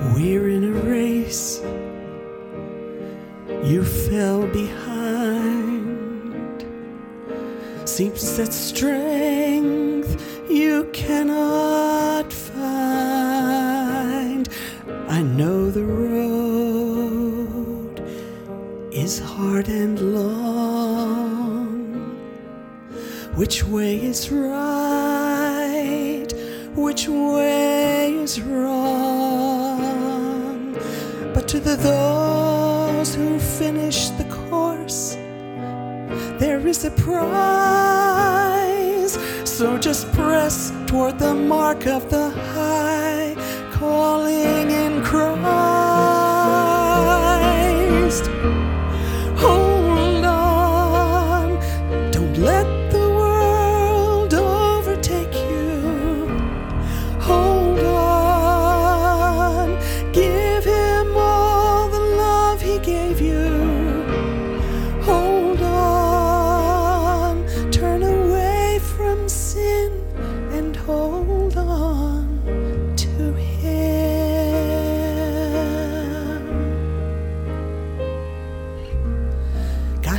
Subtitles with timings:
[0.00, 1.60] We're in a race.
[3.64, 4.94] You fell behind.
[7.84, 12.58] Seems that strength you cannot find.
[15.08, 17.18] I know the road
[18.92, 21.88] is hard and long.
[23.34, 26.28] Which way is right?
[26.76, 28.77] Which way is wrong?
[31.48, 35.16] To the those who finish the course,
[36.38, 37.88] there is a prize.
[39.48, 43.34] So just press toward the mark of the high,
[43.72, 45.38] calling in Christ.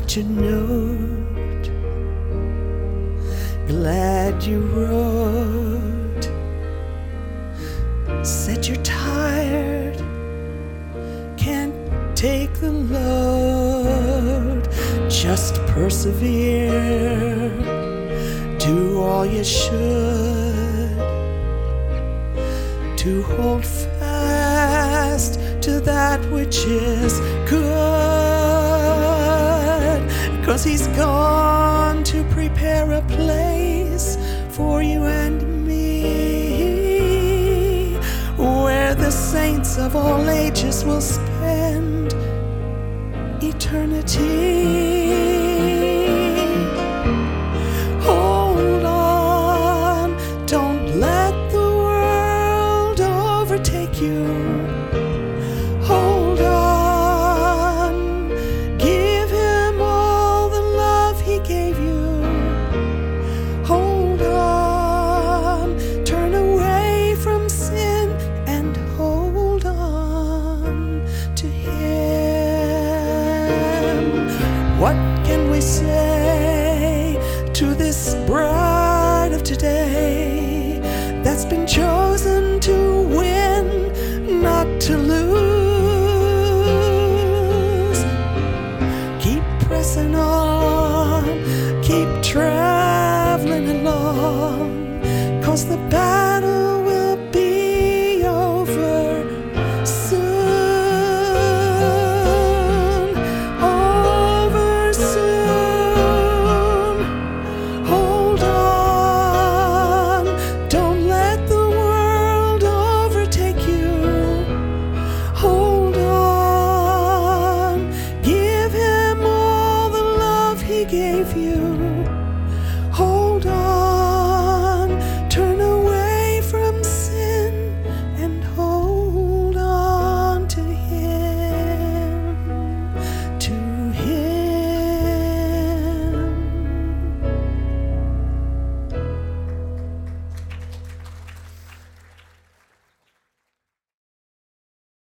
[0.10, 1.70] Got your note,
[3.68, 6.24] glad you wrote.
[8.26, 9.98] Said you're tired,
[11.38, 11.76] can't
[12.18, 14.68] take the load.
[15.12, 17.52] Just persevere,
[18.58, 20.98] do all you should
[22.98, 28.19] to hold fast to that which is good.
[30.50, 34.18] Cause he's gone to prepare a place
[34.50, 36.74] for you and me,
[38.36, 42.16] where the saints of all ages will spend
[43.44, 44.80] eternity.
[48.02, 50.18] Hold on,
[50.48, 54.49] don't let the world overtake you.
[74.80, 74.96] What
[75.26, 77.18] can we say
[77.54, 80.80] to this bride of today
[81.22, 83.92] that's been chosen to win,
[84.42, 85.20] not to lose?
[89.22, 91.26] Keep pressing on,
[91.84, 95.02] keep traveling along,
[95.44, 96.59] cause the battle